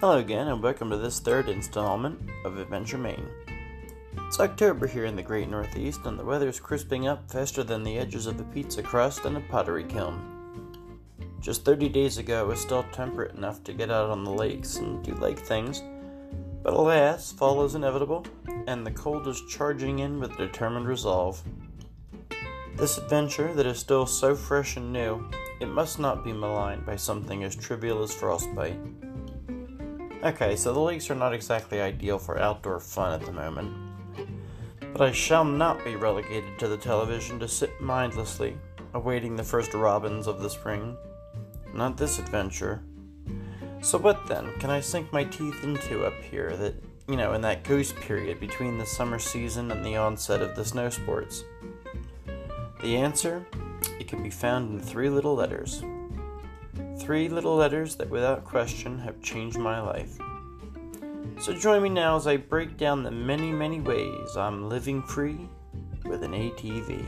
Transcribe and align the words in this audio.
Hello 0.00 0.16
again, 0.16 0.48
and 0.48 0.62
welcome 0.62 0.88
to 0.88 0.96
this 0.96 1.20
third 1.20 1.50
installment 1.50 2.18
of 2.46 2.56
Adventure 2.56 2.96
Maine. 2.96 3.28
It's 4.26 4.40
October 4.40 4.86
here 4.86 5.04
in 5.04 5.14
the 5.14 5.22
great 5.22 5.50
Northeast, 5.50 6.06
and 6.06 6.18
the 6.18 6.24
weather's 6.24 6.58
crisping 6.58 7.06
up 7.06 7.30
faster 7.30 7.62
than 7.62 7.84
the 7.84 7.98
edges 7.98 8.24
of 8.24 8.40
a 8.40 8.44
pizza 8.44 8.82
crust 8.82 9.26
and 9.26 9.36
a 9.36 9.40
pottery 9.40 9.84
kiln. 9.84 10.18
Just 11.42 11.66
30 11.66 11.90
days 11.90 12.16
ago, 12.16 12.44
it 12.44 12.48
was 12.48 12.60
still 12.60 12.82
temperate 12.92 13.34
enough 13.34 13.62
to 13.64 13.74
get 13.74 13.90
out 13.90 14.08
on 14.08 14.24
the 14.24 14.30
lakes 14.30 14.76
and 14.76 15.04
do 15.04 15.12
lake 15.16 15.38
things, 15.38 15.82
but 16.62 16.72
alas, 16.72 17.30
fall 17.30 17.62
is 17.62 17.74
inevitable, 17.74 18.24
and 18.68 18.86
the 18.86 18.92
cold 18.92 19.28
is 19.28 19.42
charging 19.50 19.98
in 19.98 20.18
with 20.18 20.34
determined 20.38 20.88
resolve. 20.88 21.42
This 22.74 22.96
adventure, 22.96 23.52
that 23.52 23.66
is 23.66 23.78
still 23.78 24.06
so 24.06 24.34
fresh 24.34 24.78
and 24.78 24.94
new, 24.94 25.28
it 25.60 25.68
must 25.68 25.98
not 25.98 26.24
be 26.24 26.32
maligned 26.32 26.86
by 26.86 26.96
something 26.96 27.44
as 27.44 27.54
trivial 27.54 28.02
as 28.02 28.14
frostbite. 28.14 28.80
Okay, 30.22 30.54
so 30.54 30.74
the 30.74 30.80
lakes 30.80 31.10
are 31.10 31.14
not 31.14 31.32
exactly 31.32 31.80
ideal 31.80 32.18
for 32.18 32.38
outdoor 32.38 32.78
fun 32.78 33.18
at 33.18 33.24
the 33.24 33.32
moment. 33.32 33.74
But 34.92 35.08
I 35.08 35.12
shall 35.12 35.44
not 35.44 35.82
be 35.82 35.96
relegated 35.96 36.58
to 36.58 36.68
the 36.68 36.76
television 36.76 37.40
to 37.40 37.48
sit 37.48 37.80
mindlessly, 37.80 38.58
awaiting 38.92 39.34
the 39.34 39.42
first 39.42 39.72
robins 39.72 40.26
of 40.26 40.42
the 40.42 40.50
spring. 40.50 40.94
Not 41.72 41.96
this 41.96 42.18
adventure. 42.18 42.82
So, 43.80 43.96
what 43.96 44.26
then 44.26 44.52
can 44.58 44.68
I 44.68 44.80
sink 44.80 45.10
my 45.10 45.24
teeth 45.24 45.64
into 45.64 46.04
up 46.04 46.20
here 46.30 46.54
that, 46.54 46.74
you 47.08 47.16
know, 47.16 47.32
in 47.32 47.40
that 47.40 47.64
goose 47.64 47.94
period 47.94 48.40
between 48.40 48.76
the 48.76 48.84
summer 48.84 49.18
season 49.18 49.70
and 49.70 49.82
the 49.82 49.96
onset 49.96 50.42
of 50.42 50.54
the 50.54 50.66
snow 50.66 50.90
sports? 50.90 51.44
The 52.82 52.94
answer? 52.98 53.46
It 53.98 54.06
can 54.06 54.22
be 54.22 54.28
found 54.28 54.70
in 54.70 54.80
three 54.80 55.08
little 55.08 55.34
letters 55.34 55.82
Three 56.98 57.28
little 57.28 57.56
letters 57.56 57.96
that 57.96 58.10
without 58.10 58.44
question 58.44 58.98
have 58.98 59.22
changed 59.22 59.58
my 59.58 59.80
life. 59.80 60.18
So 61.40 61.54
join 61.54 61.82
me 61.82 61.88
now 61.88 62.16
as 62.16 62.26
I 62.26 62.36
break 62.36 62.76
down 62.76 63.02
the 63.02 63.10
many, 63.10 63.50
many 63.50 63.80
ways 63.80 64.36
I'm 64.36 64.68
living 64.68 65.02
free 65.02 65.48
with 66.04 66.22
an 66.22 66.32
ATV. 66.32 67.04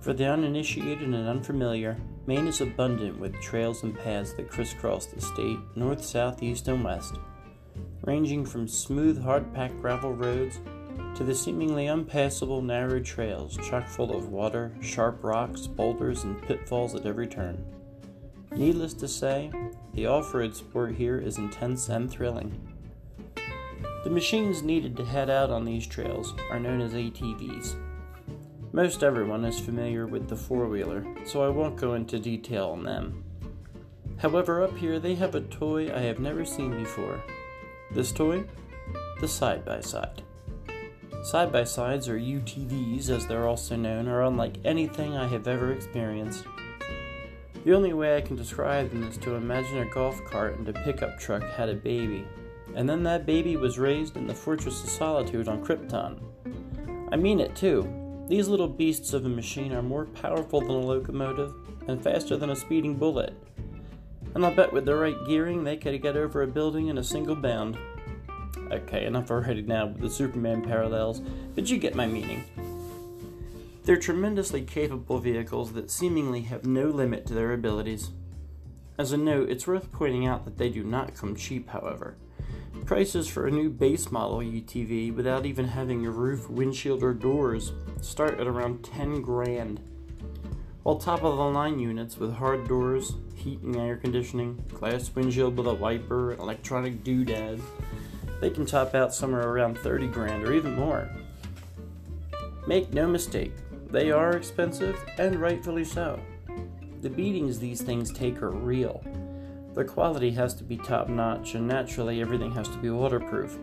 For 0.00 0.12
the 0.12 0.26
uninitiated 0.26 1.08
and 1.08 1.28
unfamiliar, 1.28 1.96
Maine 2.26 2.46
is 2.46 2.60
abundant 2.60 3.18
with 3.18 3.40
trails 3.40 3.82
and 3.82 3.98
paths 3.98 4.34
that 4.34 4.50
crisscross 4.50 5.06
the 5.06 5.20
state 5.20 5.58
north, 5.74 6.04
south, 6.04 6.42
east, 6.42 6.68
and 6.68 6.84
west 6.84 7.14
ranging 8.06 8.44
from 8.44 8.68
smooth, 8.68 9.22
hard 9.22 9.52
packed 9.54 9.80
gravel 9.80 10.12
roads 10.12 10.60
to 11.14 11.24
the 11.24 11.34
seemingly 11.34 11.86
unpassable 11.86 12.60
narrow 12.60 13.00
trails 13.00 13.56
chock 13.68 13.86
full 13.86 14.14
of 14.14 14.28
water, 14.28 14.72
sharp 14.80 15.22
rocks, 15.22 15.66
boulders, 15.66 16.24
and 16.24 16.40
pitfalls 16.42 16.94
at 16.94 17.06
every 17.06 17.26
turn. 17.26 17.64
Needless 18.50 18.94
to 18.94 19.08
say, 19.08 19.50
the 19.94 20.06
off 20.06 20.34
road 20.34 20.54
sport 20.54 20.94
here 20.94 21.18
is 21.18 21.38
intense 21.38 21.88
and 21.88 22.10
thrilling. 22.10 22.68
The 24.02 24.10
machines 24.10 24.62
needed 24.62 24.96
to 24.96 25.04
head 25.04 25.30
out 25.30 25.50
on 25.50 25.64
these 25.64 25.86
trails 25.86 26.34
are 26.50 26.60
known 26.60 26.80
as 26.80 26.92
ATVs. 26.92 27.76
Most 28.72 29.02
everyone 29.02 29.44
is 29.44 29.58
familiar 29.58 30.06
with 30.06 30.28
the 30.28 30.36
four 30.36 30.68
wheeler, 30.68 31.06
so 31.24 31.42
I 31.42 31.48
won't 31.48 31.76
go 31.76 31.94
into 31.94 32.18
detail 32.18 32.70
on 32.70 32.82
them. 32.82 33.24
However, 34.18 34.62
up 34.62 34.76
here 34.76 34.98
they 34.98 35.14
have 35.14 35.34
a 35.34 35.40
toy 35.40 35.94
I 35.94 36.00
have 36.00 36.18
never 36.18 36.44
seen 36.44 36.82
before 36.82 37.22
this 37.94 38.10
toy? 38.10 38.44
The 39.20 39.28
side 39.28 39.64
by 39.64 39.80
side. 39.80 40.22
Side 41.22 41.52
by 41.52 41.64
sides, 41.64 42.08
or 42.08 42.18
UTVs 42.18 43.08
as 43.08 43.26
they're 43.26 43.46
also 43.46 43.76
known, 43.76 44.08
are 44.08 44.22
unlike 44.22 44.58
anything 44.64 45.16
I 45.16 45.28
have 45.28 45.46
ever 45.46 45.72
experienced. 45.72 46.44
The 47.64 47.72
only 47.72 47.92
way 47.92 48.16
I 48.16 48.20
can 48.20 48.36
describe 48.36 48.90
them 48.90 49.04
is 49.04 49.16
to 49.18 49.36
imagine 49.36 49.78
a 49.78 49.90
golf 49.90 50.22
cart 50.24 50.58
and 50.58 50.68
a 50.68 50.72
pickup 50.72 51.18
truck 51.18 51.42
had 51.42 51.68
a 51.68 51.74
baby, 51.74 52.26
and 52.74 52.88
then 52.88 53.04
that 53.04 53.24
baby 53.24 53.56
was 53.56 53.78
raised 53.78 54.16
in 54.16 54.26
the 54.26 54.34
Fortress 54.34 54.82
of 54.82 54.90
Solitude 54.90 55.48
on 55.48 55.64
Krypton. 55.64 56.20
I 57.12 57.16
mean 57.16 57.40
it 57.40 57.54
too. 57.54 57.88
These 58.28 58.48
little 58.48 58.68
beasts 58.68 59.12
of 59.12 59.24
a 59.24 59.28
machine 59.28 59.72
are 59.72 59.82
more 59.82 60.06
powerful 60.06 60.60
than 60.60 60.70
a 60.70 60.78
locomotive 60.78 61.54
and 61.86 62.02
faster 62.02 62.36
than 62.36 62.50
a 62.50 62.56
speeding 62.56 62.96
bullet 62.96 63.34
and 64.34 64.44
I'll 64.44 64.54
bet 64.54 64.72
with 64.72 64.84
the 64.84 64.96
right 64.96 65.16
gearing 65.26 65.64
they 65.64 65.76
could 65.76 66.00
get 66.02 66.16
over 66.16 66.42
a 66.42 66.46
building 66.46 66.88
in 66.88 66.98
a 66.98 67.04
single 67.04 67.36
bound. 67.36 67.78
Okay, 68.70 69.06
enough 69.06 69.30
already 69.30 69.62
now 69.62 69.86
with 69.86 70.00
the 70.00 70.10
Superman 70.10 70.62
parallels, 70.62 71.20
but 71.54 71.70
you 71.70 71.78
get 71.78 71.94
my 71.94 72.06
meaning. 72.06 72.44
They're 73.84 73.96
tremendously 73.96 74.62
capable 74.62 75.18
vehicles 75.18 75.72
that 75.72 75.90
seemingly 75.90 76.42
have 76.42 76.64
no 76.64 76.86
limit 76.86 77.26
to 77.26 77.34
their 77.34 77.52
abilities. 77.52 78.10
As 78.96 79.12
a 79.12 79.16
note, 79.16 79.50
it's 79.50 79.66
worth 79.66 79.92
pointing 79.92 80.26
out 80.26 80.44
that 80.44 80.56
they 80.56 80.70
do 80.70 80.82
not 80.82 81.14
come 81.14 81.36
cheap, 81.36 81.68
however. 81.68 82.16
Prices 82.86 83.28
for 83.28 83.46
a 83.46 83.50
new 83.50 83.70
base 83.70 84.10
model 84.10 84.38
UTV 84.38 85.14
without 85.14 85.46
even 85.46 85.66
having 85.66 86.06
a 86.06 86.10
roof, 86.10 86.48
windshield, 86.48 87.02
or 87.02 87.12
doors 87.12 87.72
start 88.00 88.40
at 88.40 88.46
around 88.46 88.84
10 88.84 89.20
grand 89.20 89.80
while 90.84 90.96
top 90.96 91.24
of 91.24 91.38
the 91.38 91.42
line 91.42 91.78
units 91.78 92.18
with 92.18 92.34
hard 92.34 92.68
doors, 92.68 93.14
heat 93.34 93.58
and 93.62 93.74
air 93.74 93.96
conditioning, 93.96 94.62
glass 94.74 95.10
windshield 95.14 95.56
with 95.56 95.66
a 95.66 95.72
wiper, 95.74 96.32
and 96.32 96.40
electronic 96.40 97.02
doodad, 97.02 97.58
they 98.38 98.50
can 98.50 98.66
top 98.66 98.94
out 98.94 99.14
somewhere 99.14 99.48
around 99.48 99.78
30 99.78 100.08
grand 100.08 100.44
or 100.44 100.52
even 100.52 100.76
more. 100.76 101.08
Make 102.66 102.92
no 102.92 103.08
mistake, 103.08 103.54
they 103.90 104.10
are 104.10 104.36
expensive 104.36 105.02
and 105.16 105.40
rightfully 105.40 105.84
so. 105.84 106.20
The 107.00 107.08
beatings 107.08 107.58
these 107.58 107.80
things 107.80 108.12
take 108.12 108.42
are 108.42 108.50
real. 108.50 109.02
The 109.72 109.86
quality 109.86 110.32
has 110.32 110.52
to 110.56 110.64
be 110.64 110.76
top 110.76 111.08
notch, 111.08 111.54
and 111.54 111.66
naturally, 111.66 112.20
everything 112.20 112.52
has 112.52 112.68
to 112.68 112.76
be 112.76 112.90
waterproof. 112.90 113.56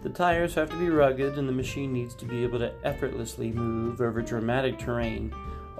The 0.00 0.08
tires 0.08 0.54
have 0.54 0.70
to 0.70 0.76
be 0.76 0.88
rugged, 0.88 1.36
and 1.36 1.46
the 1.46 1.52
machine 1.52 1.92
needs 1.92 2.14
to 2.14 2.24
be 2.24 2.42
able 2.42 2.60
to 2.60 2.72
effortlessly 2.82 3.52
move 3.52 4.00
over 4.00 4.22
dramatic 4.22 4.78
terrain 4.78 5.30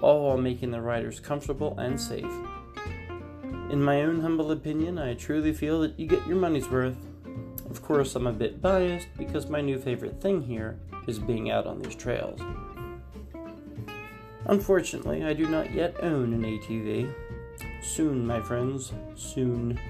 all 0.05 0.27
while 0.27 0.37
making 0.37 0.71
the 0.71 0.81
riders 0.81 1.19
comfortable 1.19 1.79
and 1.79 1.99
safe. 1.99 2.31
In 3.71 3.83
my 3.83 4.03
own 4.03 4.21
humble 4.21 4.53
opinion, 4.53 4.99
I 4.99 5.15
truly 5.15 5.55
feel 5.55 5.81
that 5.81 5.99
you 5.99 6.07
get 6.07 6.27
your 6.27 6.37
money's 6.37 6.69
worth. 6.69 6.99
Of 7.71 7.83
course, 7.83 8.15
I'm 8.15 8.27
a 8.27 8.33
bit 8.33 8.61
biased 8.61 9.09
because 9.17 9.49
my 9.49 9.63
new 9.63 9.79
favorite 9.79 10.21
thing 10.21 10.43
here 10.43 10.79
is 11.07 11.19
being 11.19 11.51
out 11.51 11.67
on 11.67 11.81
these 11.81 11.95
trails. 11.95 12.39
Unfortunately, 14.45 15.25
I 15.25 15.33
do 15.33 15.47
not 15.47 15.73
yet 15.73 15.97
own 16.03 16.35
an 16.35 16.43
ATV. 16.43 17.13
Soon, 17.83 18.27
my 18.27 18.41
friends, 18.43 18.93
soon. 19.15 19.81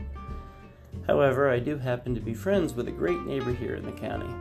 However, 1.09 1.51
I 1.51 1.59
do 1.59 1.77
happen 1.77 2.15
to 2.15 2.21
be 2.21 2.35
friends 2.35 2.73
with 2.73 2.87
a 2.87 2.93
great 2.93 3.21
neighbor 3.27 3.53
here 3.53 3.75
in 3.75 3.85
the 3.85 3.93
county. 3.93 4.33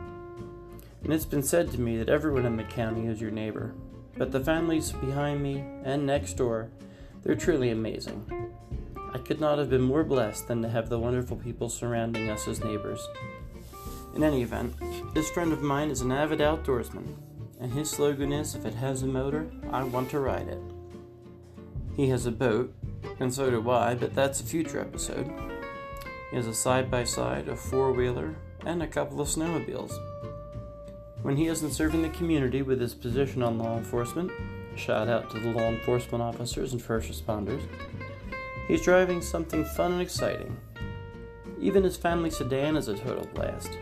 And 1.02 1.12
it's 1.12 1.26
been 1.26 1.42
said 1.42 1.72
to 1.72 1.80
me 1.80 1.98
that 1.98 2.08
everyone 2.08 2.46
in 2.46 2.56
the 2.56 2.64
county 2.64 3.08
is 3.08 3.20
your 3.20 3.32
neighbor. 3.32 3.74
But 4.16 4.32
the 4.32 4.40
families 4.40 4.92
behind 4.92 5.42
me 5.42 5.64
and 5.84 6.06
next 6.06 6.34
door, 6.34 6.70
they're 7.22 7.34
truly 7.34 7.70
amazing. 7.70 8.52
I 9.12 9.18
could 9.18 9.40
not 9.40 9.58
have 9.58 9.70
been 9.70 9.80
more 9.80 10.04
blessed 10.04 10.48
than 10.48 10.62
to 10.62 10.68
have 10.68 10.88
the 10.88 10.98
wonderful 10.98 11.36
people 11.36 11.68
surrounding 11.68 12.30
us 12.30 12.46
as 12.48 12.62
neighbors. 12.62 13.06
In 14.14 14.22
any 14.22 14.42
event, 14.42 14.74
this 15.14 15.30
friend 15.30 15.52
of 15.52 15.62
mine 15.62 15.90
is 15.90 16.00
an 16.00 16.12
avid 16.12 16.38
outdoorsman, 16.38 17.16
and 17.60 17.72
his 17.72 17.90
slogan 17.90 18.32
is 18.32 18.54
if 18.54 18.64
it 18.64 18.74
has 18.74 19.02
a 19.02 19.06
motor, 19.06 19.50
I 19.72 19.82
want 19.84 20.10
to 20.10 20.20
ride 20.20 20.48
it. 20.48 20.60
He 21.96 22.08
has 22.08 22.26
a 22.26 22.32
boat, 22.32 22.74
and 23.18 23.32
so 23.32 23.50
do 23.50 23.70
I, 23.70 23.94
but 23.94 24.14
that's 24.14 24.40
a 24.40 24.44
future 24.44 24.80
episode. 24.80 25.30
He 26.30 26.36
has 26.36 26.46
a 26.46 26.54
side 26.54 26.90
by 26.90 27.04
side, 27.04 27.48
a 27.48 27.56
four 27.56 27.92
wheeler, 27.92 28.34
and 28.66 28.82
a 28.82 28.88
couple 28.88 29.20
of 29.20 29.28
snowmobiles. 29.28 29.92
When 31.24 31.38
he 31.38 31.46
isn't 31.46 31.70
serving 31.70 32.02
the 32.02 32.10
community 32.10 32.60
with 32.60 32.78
his 32.78 32.92
position 32.92 33.42
on 33.42 33.56
law 33.56 33.78
enforcement, 33.78 34.30
shout 34.76 35.08
out 35.08 35.30
to 35.30 35.40
the 35.40 35.52
law 35.52 35.70
enforcement 35.70 36.22
officers 36.22 36.74
and 36.74 36.82
first 36.82 37.10
responders, 37.10 37.62
he's 38.68 38.82
driving 38.82 39.22
something 39.22 39.64
fun 39.64 39.92
and 39.92 40.02
exciting. 40.02 40.54
Even 41.58 41.82
his 41.82 41.96
family 41.96 42.28
sedan 42.28 42.76
is 42.76 42.88
a 42.88 42.94
total 42.98 43.26
blast. 43.32 43.78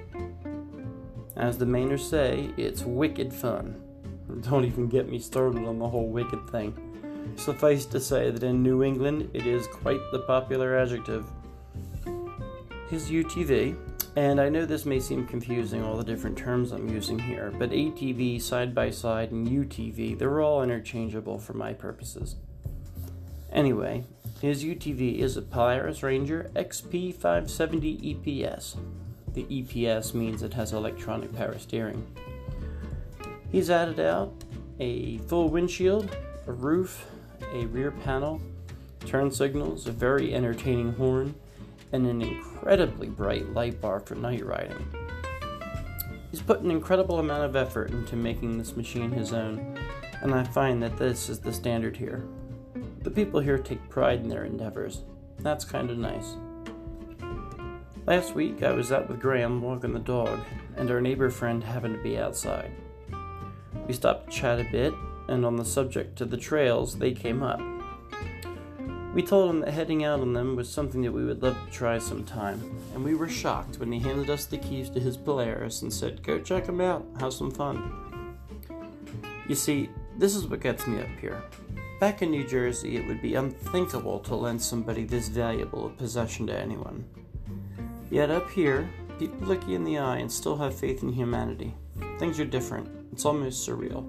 As 1.35 1.59
the 1.59 1.65
Mainers 1.65 2.09
say, 2.09 2.50
it's 2.56 2.85
wicked 2.85 3.35
fun. 3.35 3.75
Don't 4.43 4.65
even 4.65 4.87
get 4.87 5.09
me 5.09 5.19
started 5.19 5.65
on 5.65 5.81
the 5.81 5.89
whole 5.89 6.06
wicked 6.06 6.49
thing. 6.49 7.35
Suffice 7.35 7.87
to 7.87 7.99
say 7.99 8.31
that 8.31 8.44
in 8.44 8.62
New 8.62 8.85
England, 8.85 9.29
it 9.35 9.49
is 9.49 9.67
quite 9.67 9.99
the 10.12 10.21
popular 10.21 10.79
adjective. 10.79 11.27
His 12.89 13.11
UTV, 13.11 13.77
and 14.17 14.41
I 14.41 14.49
know 14.49 14.67
this 14.67 14.85
may 14.85 15.00
seem 15.00 15.26
confusing, 15.26 15.82
all 15.82 15.97
the 15.97 16.05
different 16.05 16.37
terms 16.37 16.73
I'm 16.73 16.88
using 16.88 17.19
here, 17.19 17.53
but 17.59 17.70
ATV, 17.70 18.41
side 18.43 18.75
by 18.75 18.91
side, 18.91 19.31
and 19.31 19.49
UTV, 19.49 20.19
they're 20.19 20.41
all 20.41 20.62
interchangeable 20.62 21.38
for 21.38 21.55
my 21.55 21.73
purposes. 21.73 22.37
Anyway, 23.53 24.05
his 24.41 24.64
UTV 24.64 25.19
is 25.19 25.37
a 25.37 25.43
Polaris 25.43 26.03
Ranger 26.03 26.50
XP570 26.55 28.17
EPS. 28.17 28.76
The 29.35 29.44
EPS 29.44 30.15
means 30.15 30.43
it 30.43 30.55
has 30.55 30.73
electronic 30.73 31.35
power 31.35 31.58
steering. 31.58 32.06
He's 33.50 33.70
added 33.70 34.00
out 34.00 34.32
a 34.81 35.19
full 35.19 35.49
windshield, 35.49 36.15
a 36.47 36.53
roof, 36.53 37.06
a 37.53 37.67
rear 37.67 37.91
panel, 37.91 38.41
turn 39.06 39.31
signals, 39.31 39.87
a 39.87 39.93
very 39.93 40.35
entertaining 40.35 40.93
horn, 40.94 41.35
and 41.93 42.06
an 42.06 42.23
incredibly 42.23 43.09
bright 43.09 43.53
light 43.53 43.81
bar 43.81 44.00
for 44.00 44.15
night 44.15 44.44
riding. 44.44 44.87
He's 46.31 46.43
put 46.43 46.61
an 46.61 46.71
incredible 46.71 47.19
amount 47.19 47.44
of 47.44 47.56
effort 47.56 47.91
into 47.91 48.17
making 48.17 48.56
this 48.56 48.77
machine 48.77 49.12
his 49.12 49.33
own, 49.33 49.79
and 50.23 50.35
I 50.35 50.44
find 50.44 50.83
that 50.83 50.97
this 50.97 51.29
is 51.29 51.41
the 51.41 51.53
standard 51.53 51.97
here. 51.97 52.25
The 53.03 53.11
people 53.11 53.41
here 53.41 53.59
take 53.59 53.91
pride 53.91 54.21
in 54.21 54.29
their 54.29 54.44
endeavors. 54.44 55.03
That's 55.41 55.65
kind 55.65 55.91
of 55.91 55.99
nice. 55.99 56.37
Last 58.06 58.35
week, 58.35 58.62
I 58.62 58.73
was 58.73 58.91
out 58.91 59.09
with 59.09 59.21
Graham 59.21 59.61
walking 59.61 59.93
the 59.93 60.00
dog, 60.00 60.41
and 60.77 60.91
our 60.91 61.00
neighbor 61.00 61.31
friend 61.31 61.62
happened 61.62 61.97
to 61.97 62.03
be 62.03 62.19
outside. 62.19 62.71
We 63.87 63.93
stopped 63.93 64.31
to 64.31 64.37
chat 64.37 64.59
a 64.59 64.65
bit, 64.73 64.94
and 65.29 65.44
on 65.44 65.56
the 65.56 65.65
subject 65.65 66.21
of 66.21 66.31
the 66.31 66.37
trails, 66.37 66.99
they 66.99 67.12
came 67.12 67.43
up. 67.43 67.61
We 69.14 69.23
told 69.23 69.50
him 69.50 69.61
that 69.61 69.75
heading 69.75 70.05
out 70.05 70.20
on 70.20 70.32
them 70.32 70.56
was 70.56 70.70
something 70.70 71.03
that 71.03 71.12
we 71.12 71.25
would 71.25 71.43
love 71.43 71.56
to 71.62 71.70
try 71.70 71.99
sometime, 71.99 72.81
and 72.94 73.05
we 73.05 73.14
were 73.14 73.29
shocked 73.29 73.79
when 73.79 73.93
he 73.93 73.99
handed 73.99 74.31
us 74.31 74.47
the 74.47 74.56
keys 74.56 74.88
to 74.91 75.00
his 75.00 75.19
Polaris 75.19 75.82
and 75.82 75.93
said, 75.93 76.23
Go 76.23 76.41
check 76.41 76.64
them 76.64 76.81
out, 76.81 77.05
have 77.20 77.35
some 77.35 77.50
fun. 77.50 78.38
You 79.47 79.55
see, 79.55 79.91
this 80.17 80.35
is 80.35 80.47
what 80.47 80.61
gets 80.61 80.87
me 80.87 81.00
up 81.00 81.11
here. 81.20 81.43
Back 82.00 82.23
in 82.23 82.31
New 82.31 82.47
Jersey, 82.47 82.97
it 82.97 83.06
would 83.06 83.20
be 83.20 83.35
unthinkable 83.35 84.19
to 84.20 84.35
lend 84.35 84.62
somebody 84.62 85.05
this 85.05 85.29
valuable 85.29 85.87
a 85.87 85.91
possession 85.91 86.47
to 86.47 86.58
anyone. 86.58 87.05
Yet 88.11 88.31
up 88.31 88.50
here, 88.50 88.91
people 89.19 89.47
look 89.47 89.69
you 89.69 89.76
in 89.76 89.85
the 89.85 89.99
eye 89.99 90.19
and 90.19 90.32
still 90.32 90.56
have 90.56 90.75
faith 90.75 91.03
in 91.03 91.12
humanity. 91.12 91.75
Things 92.19 92.41
are 92.41 92.47
different. 92.47 92.88
It's 93.12 93.26
almost 93.26 93.69
surreal. 93.69 94.05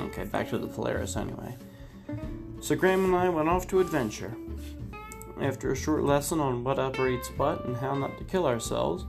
Okay, 0.00 0.24
back 0.24 0.50
to 0.50 0.58
the 0.58 0.66
Polaris 0.66 1.16
anyway. 1.16 1.56
So 2.66 2.74
Graham 2.74 3.04
and 3.04 3.14
I 3.14 3.28
went 3.28 3.48
off 3.48 3.68
to 3.68 3.78
adventure. 3.78 4.36
After 5.40 5.70
a 5.70 5.76
short 5.76 6.02
lesson 6.02 6.40
on 6.40 6.64
what 6.64 6.80
operates 6.80 7.28
what 7.36 7.64
and 7.64 7.76
how 7.76 7.94
not 7.94 8.18
to 8.18 8.24
kill 8.24 8.44
ourselves, 8.44 9.04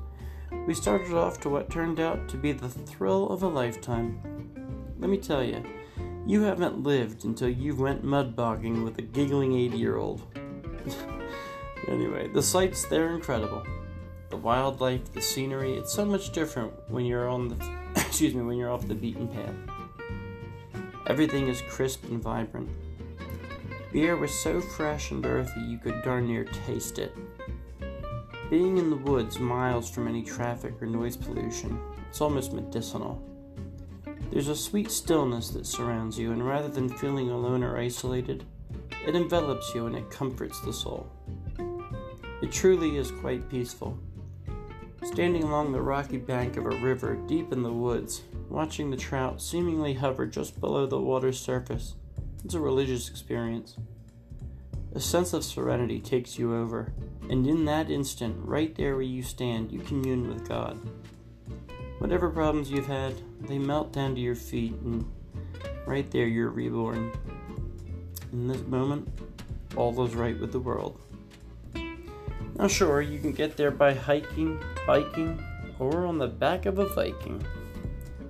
we 0.68 0.76
started 0.76 1.14
off 1.16 1.42
to 1.42 1.50
what 1.50 1.68
turned 1.68 2.00
out 2.00 2.30
to 2.30 2.38
be 2.38 2.52
the 2.52 2.70
thrill 2.70 3.28
of 3.30 3.42
a 3.42 3.48
lifetime. 3.48 4.22
Let 5.00 5.10
me 5.10 5.18
tell 5.18 5.44
you, 5.44 5.64
you 6.28 6.44
haven't 6.44 6.84
lived 6.84 7.26
until 7.26 7.50
you 7.50 7.74
went 7.74 8.04
mud 8.04 8.36
bogging 8.36 8.84
with 8.84 9.00
a 9.00 9.02
giggling 9.02 9.58
80 9.58 9.76
year 9.76 9.98
old. 9.98 10.22
anyway, 11.88 12.28
the 12.28 12.44
sights, 12.44 12.86
they're 12.86 13.16
incredible. 13.16 13.66
The 14.30 14.38
wildlife, 14.38 15.12
the 15.14 15.22
scenery, 15.24 15.74
it's 15.74 15.94
so 15.94 16.06
much 16.06 16.32
different 16.32 16.74
when 16.92 17.06
you're 17.06 17.28
on 17.28 17.48
the 17.48 17.56
excuse 17.96 18.36
me, 18.36 18.44
when 18.44 18.58
you're 18.58 18.70
off 18.70 18.88
the 18.88 18.94
beaten 18.94 19.28
path. 19.28 19.56
Everything 21.08 21.48
is 21.48 21.64
crisp 21.68 22.04
and 22.04 22.22
vibrant. 22.22 22.70
The 23.98 24.04
air 24.04 24.16
was 24.16 24.32
so 24.32 24.62
fresh 24.62 25.10
and 25.10 25.26
earthy 25.26 25.60
you 25.62 25.80
could 25.80 26.04
darn 26.04 26.28
near 26.28 26.44
taste 26.44 27.00
it. 27.00 27.16
Being 28.48 28.78
in 28.78 28.92
the 28.92 28.96
woods 28.96 29.40
miles 29.40 29.90
from 29.90 30.08
any 30.08 30.22
traffic 30.22 30.80
or 30.80 30.86
noise 30.86 31.18
pollution, 31.18 31.80
it's 32.08 32.22
almost 32.22 32.54
medicinal. 32.54 33.20
There's 34.30 34.50
a 34.50 34.56
sweet 34.56 34.92
stillness 34.92 35.50
that 35.50 35.66
surrounds 35.66 36.20
you, 36.20 36.32
and 36.32 36.48
rather 36.48 36.68
than 36.68 36.90
feeling 36.90 37.32
alone 37.32 37.64
or 37.64 37.76
isolated, 37.80 38.46
it 39.08 39.16
envelops 39.16 39.74
you 39.74 39.88
and 39.88 39.96
it 39.96 40.12
comforts 40.12 40.62
the 40.62 40.74
soul. 40.74 41.10
It 42.44 42.52
truly 42.52 42.98
is 42.98 43.10
quite 43.10 43.50
peaceful. 43.50 43.98
Standing 45.06 45.42
along 45.42 45.72
the 45.72 45.82
rocky 45.82 46.18
bank 46.18 46.56
of 46.56 46.68
a 46.68 46.82
river 46.84 47.16
deep 47.26 47.52
in 47.52 47.64
the 47.64 47.74
woods, 47.74 48.22
watching 48.48 48.92
the 48.92 48.96
trout 48.96 49.42
seemingly 49.42 49.96
hover 49.96 50.28
just 50.28 50.62
below 50.62 50.86
the 50.86 51.02
water's 51.02 51.40
surface, 51.40 51.96
it's 52.44 52.54
a 52.54 52.60
religious 52.60 53.10
experience. 53.10 53.78
A 54.96 55.00
sense 55.00 55.34
of 55.34 55.44
serenity 55.44 56.00
takes 56.00 56.40
you 56.40 56.56
over, 56.56 56.94
and 57.30 57.46
in 57.46 57.66
that 57.66 57.90
instant, 57.90 58.36
right 58.40 58.74
there 58.76 58.94
where 58.94 59.02
you 59.04 59.22
stand, 59.22 59.72
you 59.72 59.80
commune 59.80 60.28
with 60.28 60.48
God. 60.48 60.80
Whatever 62.00 62.30
problems 62.30 62.72
you've 62.72 62.88
had, 62.88 63.14
they 63.42 63.58
melt 63.58 63.92
down 63.92 64.16
to 64.16 64.22
your 64.22 64.36
feet, 64.36 64.74
and 64.74 65.06
right 65.86 66.10
there 66.12 66.28
you're 66.28 66.50
reborn. 66.50 67.12
In 68.32 68.48
this 68.48 68.62
moment, 68.62 69.08
all 69.76 70.04
is 70.04 70.16
right 70.16 70.40
with 70.40 70.52
the 70.52 70.60
world. 70.60 71.00
Now, 72.56 72.68
sure, 72.68 73.02
you 73.02 73.20
can 73.20 73.34
get 73.34 73.56
there 73.56 73.70
by 73.70 73.94
hiking, 73.94 74.60
biking, 74.88 75.44
or 75.80 76.06
on 76.06 76.18
the 76.18 76.28
back 76.28 76.66
of 76.66 76.80
a 76.80 76.88
Viking. 76.88 77.46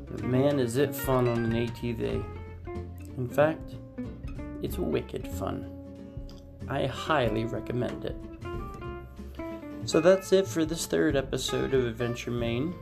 But 0.09 0.23
man, 0.23 0.59
is 0.59 0.77
it 0.77 0.93
fun 0.93 1.27
on 1.27 1.45
an 1.45 1.67
ATV. 1.67 2.23
In 3.17 3.29
fact, 3.29 3.75
it's 4.61 4.77
wicked 4.77 5.27
fun. 5.27 5.71
I 6.67 6.85
highly 6.85 7.45
recommend 7.45 8.05
it. 8.05 8.15
So 9.85 10.01
that's 10.01 10.33
it 10.33 10.47
for 10.47 10.65
this 10.65 10.85
third 10.85 11.15
episode 11.15 11.73
of 11.73 11.85
Adventure 11.85 12.31
Maine. 12.31 12.75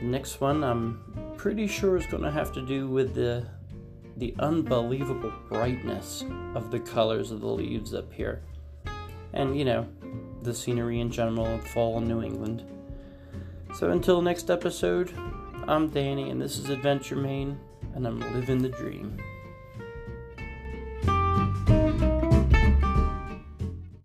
The 0.00 0.06
next 0.06 0.40
one 0.40 0.62
I'm 0.62 1.02
pretty 1.36 1.66
sure 1.66 1.96
is 1.96 2.06
going 2.06 2.22
to 2.22 2.30
have 2.30 2.52
to 2.52 2.62
do 2.64 2.88
with 2.88 3.14
the 3.14 3.46
the 4.16 4.34
unbelievable 4.38 5.32
brightness 5.48 6.24
of 6.54 6.70
the 6.70 6.80
colors 6.80 7.30
of 7.30 7.40
the 7.40 7.46
leaves 7.46 7.92
up 7.92 8.10
here. 8.12 8.42
And 9.34 9.58
you 9.58 9.64
know, 9.64 9.86
the 10.42 10.54
scenery 10.54 11.00
in 11.00 11.10
general 11.10 11.46
of 11.46 11.66
fall 11.66 11.98
in 11.98 12.08
New 12.08 12.22
England. 12.22 12.64
So 13.74 13.90
until 13.90 14.22
next 14.22 14.48
episode, 14.48 15.12
I'm 15.68 15.88
Danny 15.88 16.30
and 16.30 16.40
this 16.40 16.56
is 16.56 16.70
Adventure 16.70 17.16
Maine 17.16 17.58
and 17.94 18.06
I'm 18.06 18.20
living 18.32 18.62
the 18.62 18.68
dream. 18.68 19.18